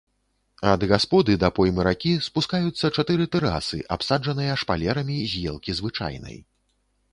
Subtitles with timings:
[0.69, 6.45] Ад гасподы да поймы ракі спускаюцца чатыры тэрасы, абсаджаныя шпалерамі з елкі звычайнай.